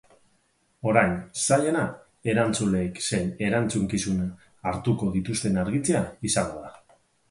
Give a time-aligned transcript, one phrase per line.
[0.91, 1.11] Orain,
[1.47, 1.83] zailena,
[2.33, 4.27] erantzuleek zein erantzukizun
[4.73, 6.79] hartuko dituzten argitzea izango da.